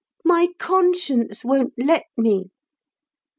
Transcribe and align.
My 0.25 0.47
conscience 0.57 1.45
won't 1.45 1.75
let 1.77 2.05
me. 2.17 2.49